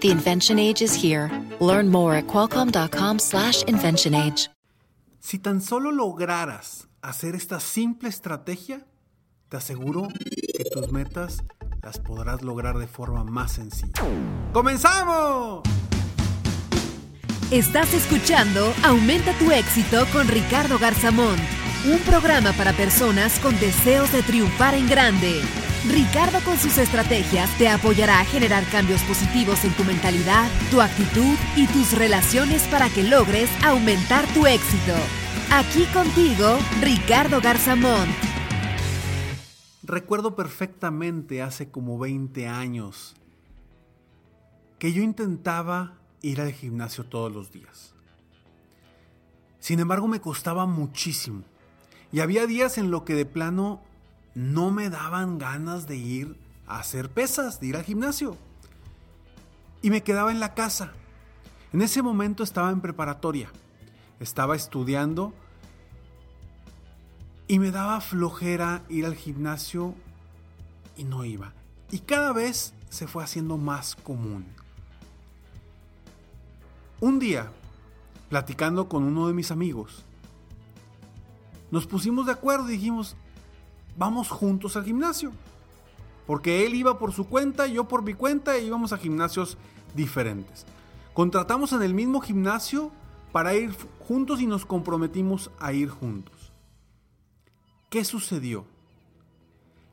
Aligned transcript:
The 0.00 0.10
invention 0.10 0.58
age 0.58 0.82
is 0.82 0.94
here. 0.94 1.30
Learn 1.60 1.90
more 1.90 2.14
at 2.14 2.26
qualcomm.com/slash 2.26 3.64
invention 3.64 4.14
age. 4.14 4.48
Si 5.20 5.38
tan 5.38 5.60
solo 5.60 5.92
lograras 5.92 6.88
hacer 7.02 7.34
esta 7.34 7.60
simple 7.60 8.08
estrategia, 8.08 8.86
te 9.50 9.58
aseguro 9.58 10.08
que 10.56 10.64
tus 10.72 10.90
metas 10.90 11.42
las 11.82 11.98
podrás 11.98 12.40
lograr 12.42 12.78
de 12.78 12.86
forma 12.86 13.24
más 13.24 13.52
sencilla. 13.52 13.92
¡Comenzamos! 14.52 15.62
Estás 17.50 17.92
escuchando 17.94 18.72
Aumenta 18.84 19.32
tu 19.38 19.50
éxito 19.50 20.06
con 20.12 20.28
Ricardo 20.28 20.78
Garzamón, 20.78 21.36
un 21.92 21.98
programa 22.00 22.52
para 22.52 22.72
personas 22.72 23.38
con 23.40 23.58
deseos 23.58 24.10
de 24.12 24.22
triunfar 24.22 24.74
en 24.74 24.88
grande. 24.88 25.42
Ricardo 25.88 26.40
con 26.44 26.58
sus 26.58 26.76
estrategias 26.76 27.56
te 27.56 27.68
apoyará 27.68 28.20
a 28.20 28.24
generar 28.24 28.64
cambios 28.70 29.02
positivos 29.04 29.64
en 29.64 29.72
tu 29.72 29.84
mentalidad, 29.84 30.50
tu 30.70 30.82
actitud 30.82 31.36
y 31.56 31.66
tus 31.68 31.96
relaciones 31.96 32.62
para 32.68 32.90
que 32.90 33.02
logres 33.02 33.48
aumentar 33.64 34.26
tu 34.34 34.46
éxito. 34.46 34.92
Aquí 35.50 35.84
contigo, 35.86 36.58
Ricardo 36.82 37.40
Garzamón. 37.40 38.08
Recuerdo 39.82 40.36
perfectamente 40.36 41.40
hace 41.40 41.70
como 41.70 41.98
20 41.98 42.46
años 42.46 43.16
que 44.78 44.92
yo 44.92 45.02
intentaba 45.02 45.94
ir 46.20 46.42
al 46.42 46.52
gimnasio 46.52 47.04
todos 47.04 47.32
los 47.32 47.52
días. 47.52 47.94
Sin 49.60 49.80
embargo, 49.80 50.08
me 50.08 50.20
costaba 50.20 50.66
muchísimo. 50.66 51.42
Y 52.12 52.20
había 52.20 52.46
días 52.46 52.76
en 52.76 52.90
lo 52.90 53.04
que 53.04 53.14
de 53.14 53.26
plano 53.26 53.82
no 54.34 54.70
me 54.70 54.90
daban 54.90 55.38
ganas 55.38 55.86
de 55.86 55.96
ir 55.96 56.36
a 56.66 56.78
hacer 56.78 57.10
pesas, 57.10 57.60
de 57.60 57.68
ir 57.68 57.76
al 57.76 57.84
gimnasio. 57.84 58.36
Y 59.82 59.90
me 59.90 60.02
quedaba 60.02 60.30
en 60.30 60.40
la 60.40 60.54
casa. 60.54 60.92
En 61.72 61.82
ese 61.82 62.02
momento 62.02 62.42
estaba 62.42 62.70
en 62.70 62.80
preparatoria. 62.80 63.50
Estaba 64.18 64.56
estudiando 64.56 65.32
y 67.48 67.58
me 67.58 67.70
daba 67.70 68.00
flojera 68.00 68.82
ir 68.88 69.06
al 69.06 69.16
gimnasio 69.16 69.94
y 70.96 71.04
no 71.04 71.24
iba. 71.24 71.52
Y 71.90 71.98
cada 71.98 72.32
vez 72.32 72.74
se 72.90 73.08
fue 73.08 73.24
haciendo 73.24 73.56
más 73.56 73.96
común. 73.96 74.46
Un 77.00 77.18
día, 77.18 77.50
platicando 78.28 78.88
con 78.88 79.02
uno 79.02 79.26
de 79.26 79.32
mis 79.32 79.50
amigos, 79.50 80.04
nos 81.70 81.86
pusimos 81.86 82.26
de 82.26 82.32
acuerdo 82.32 82.68
y 82.68 82.74
dijimos, 82.74 83.16
vamos 83.96 84.28
juntos 84.28 84.76
al 84.76 84.84
gimnasio. 84.84 85.32
Porque 86.26 86.66
él 86.66 86.74
iba 86.74 86.98
por 86.98 87.12
su 87.12 87.26
cuenta, 87.26 87.66
yo 87.66 87.88
por 87.88 88.02
mi 88.02 88.14
cuenta 88.14 88.56
e 88.56 88.64
íbamos 88.64 88.92
a 88.92 88.98
gimnasios 88.98 89.58
diferentes. 89.94 90.66
Contratamos 91.12 91.72
en 91.72 91.82
el 91.82 91.94
mismo 91.94 92.20
gimnasio 92.20 92.92
para 93.32 93.54
ir 93.54 93.74
juntos 94.06 94.40
y 94.40 94.46
nos 94.46 94.64
comprometimos 94.64 95.50
a 95.58 95.72
ir 95.72 95.88
juntos. 95.88 96.52
¿Qué 97.88 98.04
sucedió? 98.04 98.64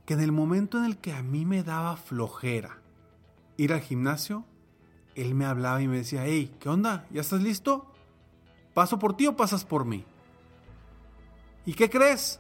Que 0.06 0.14
en 0.14 0.22
el 0.22 0.32
momento 0.32 0.78
en 0.78 0.86
el 0.86 0.98
que 0.98 1.14
a 1.14 1.24
mí 1.24 1.46
me 1.46 1.64
daba 1.64 1.98
flojera 1.98 2.78
ir 3.58 3.74
al 3.74 3.82
gimnasio, 3.82 4.46
él 5.16 5.34
me 5.34 5.46
hablaba 5.46 5.82
y 5.82 5.88
me 5.88 5.98
decía, 5.98 6.24
hey, 6.26 6.56
¿qué 6.60 6.70
onda? 6.70 7.08
¿Ya 7.10 7.22
estás 7.22 7.42
listo? 7.42 7.92
¿Paso 8.76 9.00
por 9.00 9.18
ti 9.18 9.26
o 9.26 9.36
pasas 9.36 9.66
por 9.66 9.86
mí? 9.86 10.06
¿Y 11.66 11.74
qué 11.74 11.90
crees? 11.90 12.40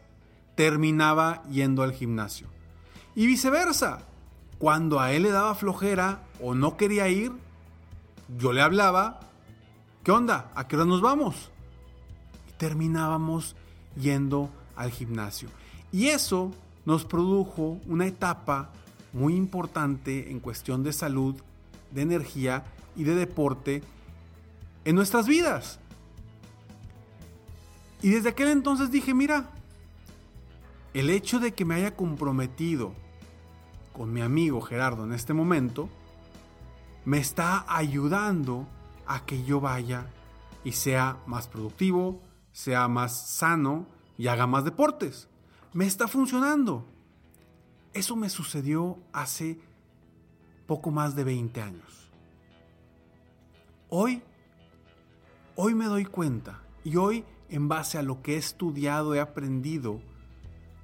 Terminaba 0.57 1.43
yendo 1.51 1.83
al 1.83 1.93
gimnasio. 1.93 2.47
Y 3.13 3.27
viceversa. 3.27 3.99
Cuando 4.57 4.99
a 4.99 5.11
él 5.11 5.21
le 5.21 5.29
daba 5.29 5.53
flojera 5.53 6.23
o 6.41 6.55
no 6.55 6.77
quería 6.77 7.07
ir, 7.09 7.31
yo 8.39 8.53
le 8.53 8.63
hablaba, 8.63 9.19
¿qué 10.03 10.11
onda? 10.11 10.51
¿A 10.55 10.67
qué 10.67 10.75
hora 10.75 10.85
nos 10.85 11.01
vamos? 11.01 11.51
Y 12.49 12.53
terminábamos 12.53 13.55
yendo 13.95 14.49
al 14.75 14.89
gimnasio. 14.89 15.47
Y 15.91 16.07
eso 16.07 16.51
nos 16.85 17.05
produjo 17.05 17.79
una 17.85 18.07
etapa 18.07 18.71
muy 19.13 19.35
importante 19.35 20.31
en 20.31 20.39
cuestión 20.39 20.83
de 20.83 20.91
salud 20.91 21.35
de 21.91 22.01
energía 22.01 22.63
y 22.95 23.03
de 23.03 23.13
deporte 23.13 23.83
en 24.85 24.95
nuestras 24.95 25.27
vidas. 25.27 25.79
Y 28.01 28.09
desde 28.09 28.29
aquel 28.29 28.47
entonces 28.47 28.89
dije, 28.89 29.13
mira, 29.13 29.51
el 30.99 31.09
hecho 31.09 31.39
de 31.39 31.53
que 31.53 31.65
me 31.65 31.75
haya 31.75 31.95
comprometido 31.95 32.93
con 33.93 34.13
mi 34.13 34.21
amigo 34.21 34.61
Gerardo 34.61 35.03
en 35.03 35.13
este 35.13 35.33
momento, 35.33 35.89
me 37.05 37.17
está 37.17 37.65
ayudando 37.67 38.67
a 39.05 39.25
que 39.25 39.43
yo 39.43 39.59
vaya 39.59 40.07
y 40.63 40.73
sea 40.73 41.17
más 41.25 41.47
productivo, 41.47 42.21
sea 42.51 42.87
más 42.87 43.29
sano 43.29 43.87
y 44.17 44.27
haga 44.27 44.47
más 44.47 44.65
deportes. 44.65 45.27
Me 45.73 45.85
está 45.85 46.07
funcionando. 46.07 46.85
Eso 47.93 48.15
me 48.15 48.29
sucedió 48.29 48.99
hace 49.13 49.59
poco 50.65 50.91
más 50.91 51.15
de 51.15 51.23
20 51.23 51.61
años. 51.61 52.11
Hoy, 53.89 54.21
hoy 55.55 55.73
me 55.73 55.85
doy 55.85 56.05
cuenta 56.05 56.61
y 56.83 56.97
hoy 56.97 57.23
en 57.49 57.67
base 57.67 57.97
a 57.97 58.03
lo 58.03 58.21
que 58.21 58.35
he 58.35 58.37
estudiado, 58.37 59.15
he 59.15 59.19
aprendido, 59.19 60.01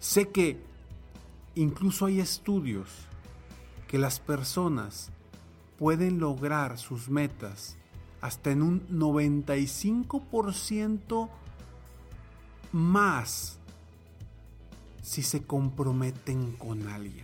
sé 0.04 0.30
que 0.30 0.62
incluso 1.56 2.06
hay 2.08 2.20
estudios 2.20 2.90
que 3.88 3.98
las 3.98 4.20
personas 4.20 5.12
pueden 5.80 6.20
lograr 6.20 6.78
sus 6.78 7.08
metas 7.10 7.78
hasta 8.20 8.52
en 8.52 8.64
un 8.64 8.86
95% 8.90 11.30
más 12.74 13.60
si 15.02 15.24
se 15.24 15.44
comprometen 15.44 16.52
con 16.58 16.90
alguien. 16.90 17.24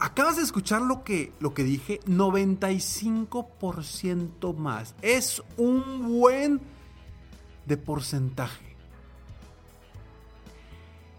Acabas 0.00 0.36
de 0.36 0.42
escuchar 0.42 0.82
lo 0.82 1.02
que, 1.02 1.32
lo 1.40 1.54
que 1.54 1.64
dije, 1.64 2.00
95% 2.00 4.54
más. 4.54 4.94
Es 5.00 5.42
un 5.56 6.18
buen 6.18 6.60
de 7.64 7.78
porcentaje. 7.78 8.75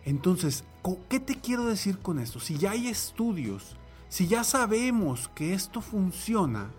Entonces, 0.08 0.64
¿qué 1.10 1.20
te 1.20 1.36
quiero 1.36 1.66
decir 1.66 2.00
con 2.00 2.18
esto? 2.18 2.40
Si 2.40 2.58
ya 2.58 2.72
hay 2.72 2.88
estudios, 2.88 3.76
si 4.08 4.26
ya 4.26 4.46
sabemos 4.46 5.28
que 5.36 5.54
esto 5.54 5.82
funciona, 5.82 6.70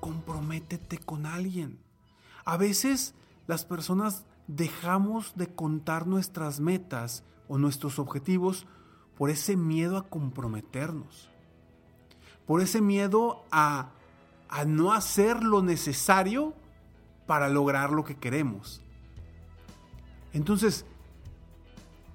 comprométete 0.00 0.98
con 0.98 1.26
alguien. 1.26 1.78
A 2.44 2.56
veces 2.56 3.14
las 3.46 3.64
personas 3.64 4.24
dejamos 4.48 5.36
de 5.36 5.46
contar 5.46 6.08
nuestras 6.08 6.58
metas 6.58 7.22
o 7.46 7.56
nuestros 7.56 8.00
objetivos 8.00 8.66
por 9.16 9.30
ese 9.30 9.56
miedo 9.56 9.96
a 9.96 10.08
comprometernos, 10.08 11.30
por 12.48 12.62
ese 12.62 12.80
miedo 12.80 13.44
a, 13.52 13.90
a 14.48 14.64
no 14.64 14.92
hacer 14.92 15.44
lo 15.44 15.62
necesario 15.62 16.52
para 17.28 17.48
lograr 17.48 17.92
lo 17.92 18.02
que 18.02 18.16
queremos. 18.16 18.82
Entonces, 20.32 20.84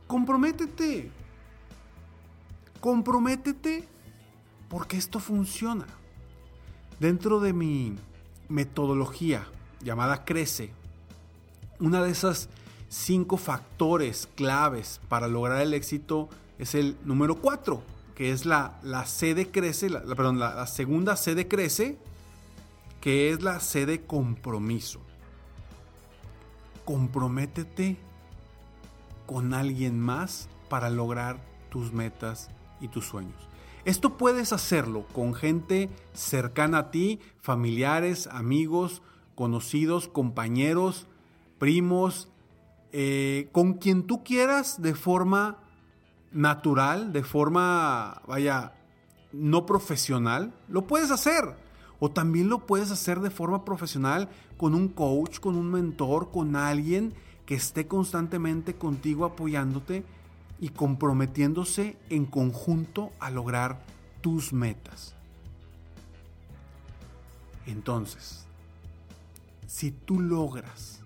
comprométete, 0.07 1.11
comprométete 2.79 3.87
porque 4.69 4.97
esto 4.97 5.19
funciona. 5.19 5.85
Dentro 6.99 7.39
de 7.39 7.53
mi 7.53 7.95
metodología 8.47 9.47
llamada 9.81 10.23
Crece, 10.23 10.71
una 11.79 12.01
de 12.03 12.11
esas 12.11 12.49
cinco 12.89 13.37
factores 13.37 14.29
claves 14.35 15.01
para 15.09 15.27
lograr 15.27 15.61
el 15.61 15.73
éxito 15.73 16.29
es 16.57 16.75
el 16.75 16.97
número 17.03 17.35
4, 17.35 17.81
que 18.15 18.31
es 18.31 18.45
la, 18.45 18.79
la 18.83 19.05
C 19.05 19.35
de 19.35 19.51
crece, 19.51 19.89
la, 19.89 20.01
perdón, 20.01 20.39
la, 20.39 20.65
segunda 20.67 21.17
C 21.17 21.35
de 21.35 21.47
crece, 21.47 21.97
que 23.01 23.31
es 23.31 23.43
la 23.43 23.59
C 23.59 23.85
de 23.85 24.01
compromiso. 24.01 25.01
Comprométete 26.85 27.97
con 29.25 29.53
alguien 29.53 29.99
más 29.99 30.49
para 30.69 30.89
lograr 30.89 31.39
tus 31.69 31.93
metas 31.93 32.49
y 32.79 32.87
tus 32.87 33.05
sueños. 33.05 33.49
Esto 33.85 34.17
puedes 34.17 34.51
hacerlo 34.51 35.05
con 35.13 35.33
gente 35.33 35.89
cercana 36.13 36.79
a 36.79 36.91
ti, 36.91 37.19
familiares, 37.39 38.27
amigos, 38.27 39.03
conocidos, 39.35 40.07
compañeros, 40.07 41.07
primos, 41.59 42.29
eh, 42.91 43.49
con 43.51 43.73
quien 43.73 44.07
tú 44.07 44.23
quieras 44.23 44.81
de 44.81 44.95
forma 44.95 45.59
natural, 46.31 47.13
de 47.13 47.23
forma, 47.23 48.21
vaya, 48.27 48.73
no 49.31 49.65
profesional, 49.65 50.53
lo 50.67 50.87
puedes 50.87 51.11
hacer. 51.11 51.55
O 51.99 52.09
también 52.11 52.49
lo 52.49 52.65
puedes 52.65 52.91
hacer 52.91 53.19
de 53.19 53.29
forma 53.29 53.63
profesional 53.63 54.29
con 54.57 54.75
un 54.75 54.89
coach, 54.89 55.39
con 55.39 55.55
un 55.55 55.71
mentor, 55.71 56.31
con 56.31 56.55
alguien 56.55 57.13
que 57.45 57.55
esté 57.55 57.87
constantemente 57.87 58.75
contigo 58.75 59.25
apoyándote 59.25 60.03
y 60.59 60.69
comprometiéndose 60.69 61.97
en 62.09 62.25
conjunto 62.25 63.11
a 63.19 63.29
lograr 63.29 63.83
tus 64.21 64.53
metas. 64.53 65.13
Entonces, 67.65 68.45
si 69.67 69.91
tú 69.91 70.19
logras 70.19 71.01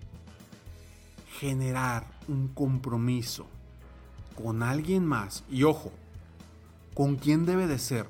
generar 1.38 2.06
un 2.28 2.48
compromiso 2.48 3.46
con 4.42 4.62
alguien 4.62 5.06
más, 5.06 5.44
y 5.50 5.64
ojo, 5.64 5.90
¿con 6.94 7.16
quién 7.16 7.46
debe 7.46 7.66
de 7.66 7.78
ser? 7.78 8.06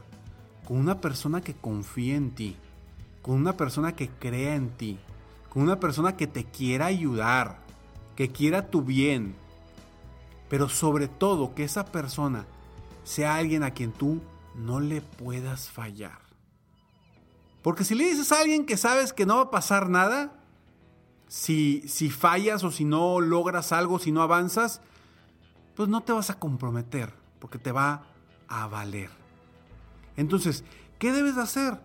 Con 0.66 0.76
una 0.76 1.00
persona 1.00 1.40
que 1.40 1.54
confíe 1.54 2.14
en 2.14 2.30
ti, 2.32 2.56
con 3.22 3.36
una 3.36 3.56
persona 3.56 3.94
que 3.94 4.08
crea 4.08 4.54
en 4.54 4.70
ti, 4.70 4.98
con 5.48 5.62
una 5.62 5.80
persona 5.80 6.16
que 6.16 6.26
te 6.26 6.44
quiera 6.44 6.86
ayudar, 6.86 7.58
que 8.20 8.28
quiera 8.28 8.68
tu 8.68 8.82
bien, 8.82 9.34
pero 10.50 10.68
sobre 10.68 11.08
todo 11.08 11.54
que 11.54 11.64
esa 11.64 11.86
persona 11.86 12.44
sea 13.02 13.36
alguien 13.36 13.62
a 13.62 13.70
quien 13.70 13.92
tú 13.92 14.20
no 14.54 14.78
le 14.78 15.00
puedas 15.00 15.70
fallar. 15.70 16.18
Porque 17.62 17.82
si 17.82 17.94
le 17.94 18.04
dices 18.04 18.30
a 18.30 18.42
alguien 18.42 18.66
que 18.66 18.76
sabes 18.76 19.14
que 19.14 19.24
no 19.24 19.36
va 19.36 19.44
a 19.44 19.50
pasar 19.50 19.88
nada, 19.88 20.34
si, 21.28 21.82
si 21.88 22.10
fallas 22.10 22.62
o 22.62 22.70
si 22.70 22.84
no 22.84 23.20
logras 23.20 23.72
algo, 23.72 23.98
si 23.98 24.12
no 24.12 24.20
avanzas, 24.20 24.82
pues 25.74 25.88
no 25.88 26.02
te 26.02 26.12
vas 26.12 26.28
a 26.28 26.38
comprometer, 26.38 27.14
porque 27.38 27.56
te 27.56 27.72
va 27.72 28.02
a 28.48 28.66
valer. 28.66 29.08
Entonces, 30.18 30.62
¿qué 30.98 31.10
debes 31.10 31.38
hacer? 31.38 31.80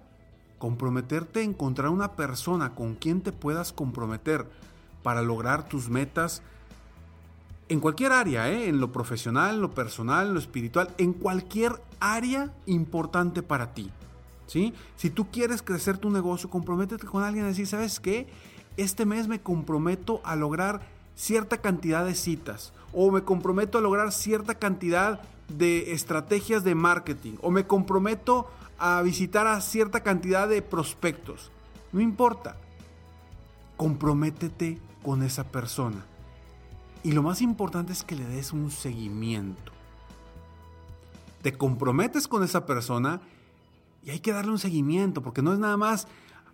Comprometerte 0.57 1.39
a 1.39 1.43
encontrar 1.43 1.91
una 1.91 2.17
persona 2.17 2.75
con 2.75 2.95
quien 2.95 3.21
te 3.21 3.31
puedas 3.31 3.71
comprometer 3.71 4.49
para 5.05 5.21
lograr 5.21 5.69
tus 5.69 5.87
metas 5.87 6.41
en 7.69 7.79
cualquier 7.79 8.11
área, 8.11 8.49
¿eh? 8.49 8.69
en 8.69 8.79
lo 8.79 8.91
profesional, 8.91 9.61
lo 9.61 9.69
personal, 9.69 10.29
en 10.29 10.33
lo 10.33 10.39
espiritual, 10.39 10.89
en 10.97 11.13
cualquier 11.13 11.79
área 11.99 12.51
importante 12.65 13.43
para 13.43 13.75
ti. 13.75 13.91
¿sí? 14.47 14.73
Si 14.95 15.11
tú 15.11 15.29
quieres 15.29 15.61
crecer 15.61 15.99
tu 15.99 16.09
negocio, 16.09 16.49
comprométete 16.49 17.05
con 17.05 17.23
alguien 17.23 17.45
y 17.45 17.49
decir, 17.49 17.67
¿sabes 17.67 17.99
qué? 17.99 18.25
Este 18.77 19.05
mes 19.05 19.27
me 19.27 19.39
comprometo 19.39 20.21
a 20.23 20.35
lograr 20.35 20.81
cierta 21.13 21.57
cantidad 21.57 22.03
de 22.03 22.15
citas 22.15 22.73
o 22.91 23.11
me 23.11 23.21
comprometo 23.21 23.77
a 23.77 23.81
lograr 23.81 24.11
cierta 24.11 24.55
cantidad 24.55 25.21
de 25.49 25.93
estrategias 25.93 26.63
de 26.63 26.73
marketing 26.73 27.33
o 27.43 27.51
me 27.51 27.67
comprometo 27.67 28.49
a 28.79 29.03
visitar 29.03 29.45
a 29.45 29.61
cierta 29.61 29.99
cantidad 29.99 30.47
de 30.47 30.63
prospectos. 30.63 31.51
No 31.93 32.01
importa. 32.01 32.57
Comprométete 33.77 34.79
con 35.05 35.21
esa 35.21 35.43
persona. 35.43 36.03
Y 37.03 37.11
lo 37.11 37.21
más 37.21 37.43
importante 37.43 37.93
es 37.93 38.03
que 38.03 38.15
le 38.15 38.25
des 38.25 38.51
un 38.51 38.71
seguimiento. 38.71 39.71
Te 41.43 41.53
comprometes 41.53 42.27
con 42.27 42.41
esa 42.41 42.65
persona 42.65 43.21
y 44.03 44.09
hay 44.09 44.19
que 44.19 44.31
darle 44.31 44.51
un 44.51 44.57
seguimiento, 44.57 45.21
porque 45.21 45.43
no 45.43 45.53
es 45.53 45.59
nada 45.59 45.77
más 45.77 46.07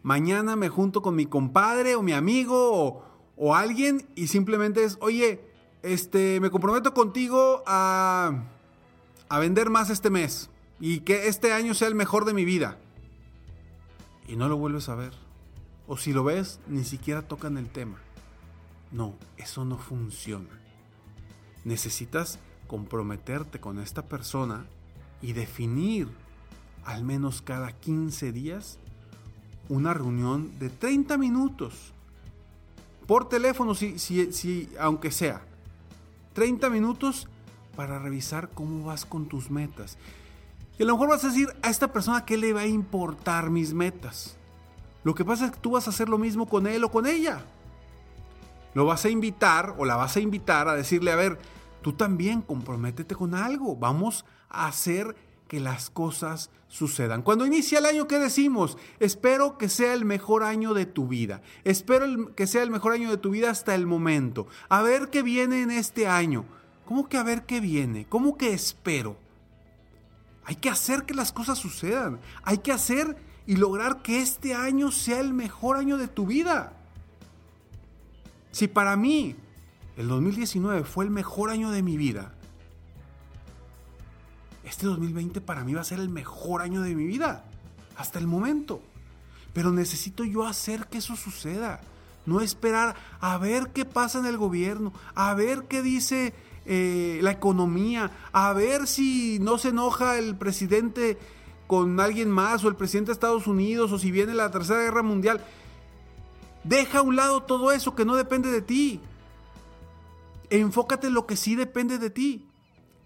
mañana 0.03 0.57
me 0.57 0.67
junto 0.67 1.01
con 1.01 1.15
mi 1.15 1.27
compadre 1.27 1.95
o 1.95 2.01
mi 2.01 2.11
amigo 2.11 3.05
o, 3.37 3.55
alguien 3.55 4.05
y 4.15 4.27
simplemente 4.27 4.83
es, 4.83 4.97
oye, 4.99 5.41
este, 5.81 6.41
me 6.41 6.49
comprometo 6.49 6.93
contigo 6.93 7.63
a, 7.65 8.43
a 9.29 9.39
vender 9.39 9.69
más 9.69 9.89
este 9.89 10.09
mes 10.09 10.49
y 10.81 10.99
que 10.99 11.27
este 11.29 11.53
año 11.53 11.73
sea 11.73 11.87
el 11.87 11.95
mejor 11.95 12.25
de 12.25 12.33
mi 12.33 12.43
vida. 12.43 12.77
Y 14.27 14.35
no 14.35 14.49
lo 14.49 14.57
vuelves 14.57 14.89
a 14.89 14.95
ver. 14.95 15.13
O 15.87 15.95
si 15.95 16.11
lo 16.11 16.25
ves, 16.25 16.59
ni 16.67 16.83
siquiera 16.83 17.21
tocan 17.21 17.57
el 17.57 17.69
tema. 17.69 17.97
No, 18.91 19.15
eso 19.37 19.65
no 19.65 19.77
funciona. 19.77 20.59
Necesitas 21.63 22.39
comprometerte 22.67 23.59
con 23.59 23.79
esta 23.79 24.03
persona 24.03 24.65
y 25.21 25.33
definir 25.33 26.09
al 26.83 27.03
menos 27.03 27.41
cada 27.41 27.71
15 27.71 28.31
días 28.31 28.79
una 29.69 29.93
reunión 29.93 30.57
de 30.59 30.69
30 30.69 31.17
minutos. 31.17 31.93
Por 33.07 33.29
teléfono, 33.29 33.75
si, 33.75 33.99
si, 33.99 34.69
aunque 34.79 35.11
sea. 35.11 35.41
30 36.33 36.69
minutos 36.69 37.27
para 37.75 37.99
revisar 37.99 38.49
cómo 38.49 38.85
vas 38.85 39.05
con 39.05 39.27
tus 39.27 39.49
metas. 39.49 39.97
Y 40.77 40.83
a 40.83 40.85
lo 40.85 40.93
mejor 40.93 41.09
vas 41.09 41.23
a 41.23 41.27
decir 41.27 41.49
a 41.61 41.69
esta 41.69 41.91
persona 41.91 42.25
que 42.25 42.37
le 42.37 42.53
va 42.53 42.61
a 42.61 42.67
importar 42.67 43.49
mis 43.49 43.73
metas. 43.73 44.37
Lo 45.03 45.15
que 45.15 45.25
pasa 45.25 45.45
es 45.45 45.51
que 45.51 45.59
tú 45.59 45.71
vas 45.71 45.87
a 45.87 45.91
hacer 45.91 46.09
lo 46.09 46.17
mismo 46.17 46.47
con 46.47 46.67
él 46.67 46.83
o 46.83 46.91
con 46.91 47.05
ella. 47.07 47.43
Lo 48.73 48.85
vas 48.85 49.05
a 49.05 49.09
invitar 49.09 49.75
o 49.77 49.85
la 49.85 49.95
vas 49.95 50.15
a 50.15 50.21
invitar 50.21 50.67
a 50.67 50.75
decirle, 50.75 51.11
a 51.11 51.15
ver, 51.15 51.39
tú 51.81 51.93
también 51.93 52.41
comprométete 52.41 53.15
con 53.15 53.35
algo. 53.35 53.75
Vamos 53.75 54.25
a 54.49 54.67
hacer 54.67 55.15
que 55.47 55.59
las 55.59 55.89
cosas 55.89 56.49
sucedan. 56.69 57.23
Cuando 57.23 57.45
inicia 57.45 57.79
el 57.79 57.85
año, 57.85 58.07
¿qué 58.07 58.19
decimos? 58.19 58.77
Espero 58.99 59.57
que 59.57 59.67
sea 59.67 59.93
el 59.93 60.05
mejor 60.05 60.43
año 60.43 60.73
de 60.73 60.85
tu 60.85 61.09
vida. 61.09 61.41
Espero 61.65 62.33
que 62.35 62.47
sea 62.47 62.63
el 62.63 62.71
mejor 62.71 62.93
año 62.93 63.09
de 63.09 63.17
tu 63.17 63.31
vida 63.31 63.49
hasta 63.49 63.75
el 63.75 63.85
momento. 63.85 64.47
A 64.69 64.81
ver 64.81 65.09
qué 65.09 65.21
viene 65.21 65.61
en 65.61 65.71
este 65.71 66.07
año. 66.07 66.45
¿Cómo 66.85 67.09
que 67.09 67.17
a 67.17 67.23
ver 67.23 67.45
qué 67.45 67.59
viene? 67.59 68.05
¿Cómo 68.07 68.37
que 68.37 68.53
espero? 68.53 69.17
Hay 70.45 70.55
que 70.55 70.69
hacer 70.69 71.03
que 71.03 71.13
las 71.13 71.33
cosas 71.33 71.59
sucedan. 71.59 72.21
Hay 72.43 72.59
que 72.59 72.71
hacer 72.71 73.17
y 73.45 73.57
lograr 73.57 74.01
que 74.01 74.21
este 74.21 74.53
año 74.53 74.91
sea 74.91 75.19
el 75.19 75.33
mejor 75.33 75.75
año 75.75 75.97
de 75.97 76.07
tu 76.07 76.25
vida. 76.25 76.80
Si 78.51 78.67
para 78.67 78.95
mí 78.95 79.35
el 79.97 80.07
2019 80.07 80.83
fue 80.83 81.05
el 81.05 81.11
mejor 81.11 81.49
año 81.49 81.71
de 81.71 81.81
mi 81.81 81.97
vida, 81.97 82.33
este 84.63 84.85
2020 84.85 85.41
para 85.41 85.63
mí 85.63 85.73
va 85.73 85.81
a 85.81 85.85
ser 85.85 85.99
el 85.99 86.09
mejor 86.09 86.61
año 86.61 86.81
de 86.81 86.95
mi 86.95 87.05
vida, 87.05 87.43
hasta 87.97 88.19
el 88.19 88.27
momento. 88.27 88.81
Pero 89.53 89.71
necesito 89.71 90.23
yo 90.23 90.45
hacer 90.45 90.87
que 90.87 90.99
eso 90.99 91.15
suceda. 91.15 91.81
No 92.25 92.39
esperar 92.39 92.95
a 93.19 93.37
ver 93.37 93.69
qué 93.73 93.83
pasa 93.83 94.19
en 94.19 94.25
el 94.25 94.37
gobierno, 94.37 94.93
a 95.15 95.33
ver 95.33 95.63
qué 95.63 95.81
dice 95.81 96.33
eh, 96.65 97.19
la 97.21 97.31
economía, 97.31 98.11
a 98.31 98.53
ver 98.53 98.87
si 98.87 99.39
no 99.41 99.57
se 99.57 99.69
enoja 99.69 100.17
el 100.17 100.35
presidente 100.35 101.17
con 101.67 101.99
alguien 101.99 102.29
más 102.29 102.63
o 102.63 102.67
el 102.67 102.75
presidente 102.75 103.09
de 103.09 103.13
Estados 103.13 103.47
Unidos 103.47 103.91
o 103.91 103.97
si 103.97 104.11
viene 104.11 104.33
la 104.33 104.51
tercera 104.51 104.81
guerra 104.81 105.03
mundial. 105.03 105.41
Deja 106.63 106.99
a 106.99 107.01
un 107.01 107.15
lado 107.15 107.43
todo 107.43 107.71
eso 107.71 107.95
que 107.95 108.05
no 108.05 108.15
depende 108.15 108.51
de 108.51 108.61
ti. 108.61 108.99
Enfócate 110.49 111.07
en 111.07 111.13
lo 111.13 111.25
que 111.25 111.35
sí 111.35 111.55
depende 111.55 111.97
de 111.97 112.09
ti 112.09 112.47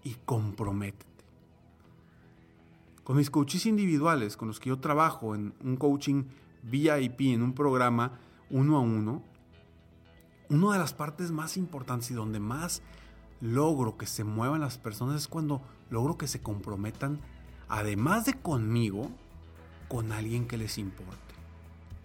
y 0.02 0.16
comprométete. 0.24 1.06
Con 3.04 3.16
mis 3.16 3.30
coaches 3.30 3.66
individuales, 3.66 4.36
con 4.36 4.48
los 4.48 4.58
que 4.58 4.68
yo 4.68 4.78
trabajo 4.78 5.34
en 5.34 5.54
un 5.62 5.76
coaching 5.76 6.24
VIP, 6.62 7.20
en 7.32 7.42
un 7.42 7.54
programa 7.54 8.18
uno 8.50 8.76
a 8.76 8.80
uno, 8.80 9.22
una 10.48 10.72
de 10.72 10.78
las 10.78 10.92
partes 10.92 11.30
más 11.30 11.56
importantes 11.56 12.10
y 12.10 12.14
donde 12.14 12.40
más 12.40 12.82
logro 13.40 13.96
que 13.96 14.06
se 14.06 14.24
muevan 14.24 14.60
las 14.60 14.78
personas 14.78 15.22
es 15.22 15.28
cuando 15.28 15.62
logro 15.90 16.16
que 16.18 16.28
se 16.28 16.42
comprometan, 16.42 17.20
además 17.68 18.24
de 18.24 18.34
conmigo, 18.34 19.10
con 19.88 20.12
alguien 20.12 20.46
que 20.46 20.56
les 20.56 20.78
importe. 20.78 21.34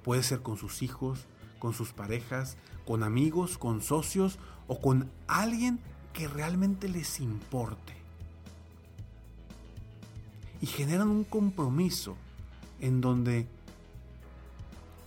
Puede 0.04 0.24
ser 0.24 0.42
con 0.42 0.58
sus 0.58 0.82
hijos, 0.82 1.28
con 1.62 1.74
sus 1.74 1.94
parejas, 1.94 2.58
con 2.86 3.04
amigos, 3.04 3.58
con 3.60 3.82
socios 3.82 4.40
o 4.68 4.82
con 4.82 5.10
alguien 5.28 5.80
que 6.12 6.28
realmente 6.28 6.90
les 6.90 7.20
importe. 7.22 7.94
Y 10.60 10.66
generan 10.66 11.08
un 11.08 11.24
compromiso 11.24 12.18
en 12.80 13.00
donde 13.00 13.48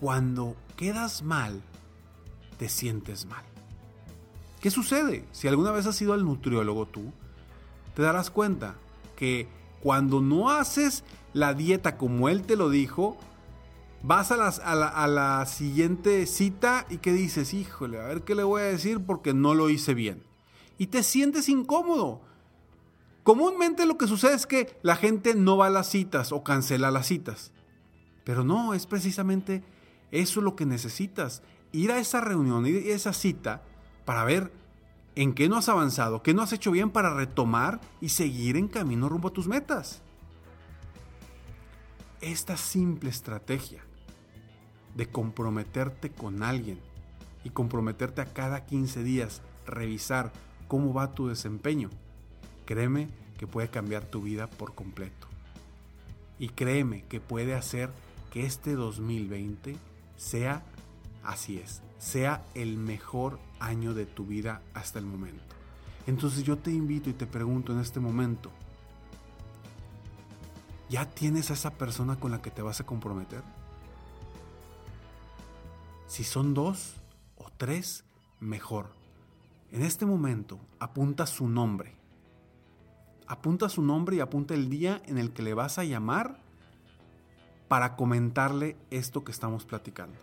cuando 0.00 0.56
quedas 0.76 1.22
mal, 1.22 1.60
te 2.56 2.68
sientes 2.68 3.26
mal. 3.26 3.44
¿Qué 4.60 4.70
sucede? 4.70 5.24
Si 5.32 5.48
alguna 5.48 5.72
vez 5.72 5.86
has 5.86 6.00
ido 6.00 6.12
al 6.12 6.24
nutriólogo 6.24 6.86
tú, 6.86 7.12
te 7.94 8.02
darás 8.02 8.30
cuenta 8.30 8.76
que 9.16 9.48
cuando 9.82 10.20
no 10.20 10.50
haces 10.50 11.04
la 11.32 11.52
dieta 11.52 11.96
como 11.96 12.28
él 12.28 12.42
te 12.42 12.56
lo 12.56 12.70
dijo, 12.70 13.18
vas 14.06 14.30
a, 14.30 14.34
a, 14.34 15.06
la, 15.08 15.46
siguiente 15.46 16.26
cita 16.26 16.86
y 16.90 16.98
que 16.98 17.12
dices, 17.12 17.54
híjole, 17.54 17.98
a 17.98 18.04
ver 18.04 18.22
qué 18.22 18.34
le 18.34 18.42
voy 18.42 18.60
a 18.60 18.66
decir 18.66 19.00
porque 19.00 19.32
no 19.32 19.54
lo 19.54 19.70
hice 19.70 19.94
bien. 19.94 20.22
Y 20.76 20.88
te 20.88 21.02
sientes 21.02 21.48
incómodo. 21.48 22.20
Comúnmente 23.22 23.86
lo 23.86 23.96
que 23.96 24.06
sucede 24.06 24.34
es 24.34 24.46
que 24.46 24.78
la 24.82 24.96
gente 24.96 25.34
no 25.34 25.56
va 25.56 25.68
a 25.68 25.70
las 25.70 25.88
citas 25.88 26.32
o 26.32 26.44
cancela 26.44 26.90
las 26.90 27.06
citas. 27.06 27.52
Pero 28.24 28.44
no, 28.44 28.74
es 28.74 28.86
precisamente 28.86 29.64
eso 30.10 30.42
lo 30.42 30.54
que 30.54 30.66
necesitas. 30.66 31.42
ir 31.72 31.90
a 31.90 31.98
esa 31.98 32.20
reunión, 32.20 32.66
ir 32.66 32.92
a 32.92 32.94
esa 32.94 33.14
cita 33.14 33.62
para 34.04 34.24
ver 34.24 34.52
en 35.14 35.32
qué 35.32 35.48
no 35.48 35.56
has 35.56 35.70
avanzado, 35.70 36.22
qué 36.22 36.34
no 36.34 36.42
has 36.42 36.52
hecho 36.52 36.70
bien 36.70 36.90
para 36.90 37.14
retomar 37.14 37.80
y 38.02 38.10
seguir 38.10 38.58
en 38.58 38.68
camino 38.68 39.08
rumbo 39.08 39.28
a 39.28 39.32
tus 39.32 39.48
metas. 39.48 40.02
Esta 42.20 42.58
simple 42.58 43.08
estrategia 43.08 43.82
de 44.94 45.06
comprometerte 45.06 46.10
con 46.10 46.42
alguien 46.42 46.78
y 47.44 47.50
comprometerte 47.50 48.20
a 48.20 48.32
cada 48.32 48.64
15 48.64 49.02
días, 49.02 49.42
revisar 49.66 50.32
cómo 50.68 50.94
va 50.94 51.14
tu 51.14 51.28
desempeño, 51.28 51.90
créeme 52.64 53.08
que 53.38 53.46
puede 53.46 53.68
cambiar 53.68 54.04
tu 54.04 54.22
vida 54.22 54.48
por 54.48 54.74
completo. 54.74 55.26
Y 56.38 56.48
créeme 56.48 57.04
que 57.04 57.20
puede 57.20 57.54
hacer 57.54 57.90
que 58.32 58.46
este 58.46 58.74
2020 58.74 59.76
sea, 60.16 60.64
así 61.22 61.58
es, 61.58 61.82
sea 61.98 62.44
el 62.54 62.76
mejor 62.76 63.38
año 63.60 63.94
de 63.94 64.06
tu 64.06 64.26
vida 64.26 64.62
hasta 64.74 64.98
el 64.98 65.06
momento. 65.06 65.42
Entonces 66.06 66.42
yo 66.42 66.58
te 66.58 66.70
invito 66.70 67.08
y 67.08 67.14
te 67.14 67.26
pregunto 67.26 67.72
en 67.72 67.80
este 67.80 68.00
momento, 68.00 68.50
¿ya 70.90 71.08
tienes 71.08 71.50
a 71.50 71.54
esa 71.54 71.70
persona 71.70 72.16
con 72.16 72.30
la 72.30 72.42
que 72.42 72.50
te 72.50 72.62
vas 72.62 72.80
a 72.80 72.86
comprometer? 72.86 73.42
Si 76.14 76.22
son 76.22 76.54
dos 76.54 76.94
o 77.34 77.50
tres, 77.56 78.04
mejor. 78.38 78.86
En 79.72 79.82
este 79.82 80.06
momento 80.06 80.60
apunta 80.78 81.26
su 81.26 81.48
nombre. 81.48 81.96
Apunta 83.26 83.68
su 83.68 83.82
nombre 83.82 84.14
y 84.14 84.20
apunta 84.20 84.54
el 84.54 84.70
día 84.70 85.02
en 85.06 85.18
el 85.18 85.32
que 85.32 85.42
le 85.42 85.54
vas 85.54 85.76
a 85.76 85.82
llamar 85.82 86.38
para 87.66 87.96
comentarle 87.96 88.76
esto 88.92 89.24
que 89.24 89.32
estamos 89.32 89.64
platicando. 89.64 90.16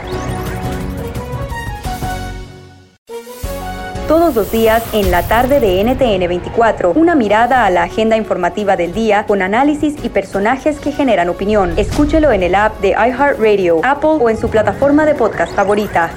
Todos 4.07 4.37
los 4.37 4.53
días 4.53 4.85
en 4.93 5.11
la 5.11 5.27
tarde 5.27 5.59
de 5.59 5.83
NTN 5.83 6.29
24, 6.29 6.93
una 6.93 7.17
mirada 7.17 7.67
a 7.67 7.71
la 7.71 7.83
agenda 7.83 8.17
informativa 8.17 8.77
del 8.77 8.95
día 8.95 9.27
con 9.27 9.43
análisis 9.43 9.97
y 10.05 10.11
personajes 10.11 10.79
que 10.79 10.93
generan 10.93 11.29
opinión. 11.29 11.75
Escúchelo 11.77 12.31
en 12.31 12.45
el 12.45 12.55
app 12.55 12.81
de 12.81 12.91
iHeartRadio, 12.91 13.81
Apple 13.83 14.19
o 14.21 14.31
en 14.31 14.39
su 14.39 14.49
plataforma 14.49 15.05
de 15.07 15.17
podcast 15.17 15.53
favorita. 15.57 16.13